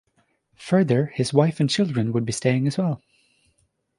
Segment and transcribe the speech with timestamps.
[0.55, 3.03] Further, his wife and children would be staying, as well.